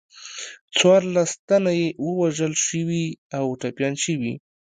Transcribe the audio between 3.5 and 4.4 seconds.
ټپیان شوي.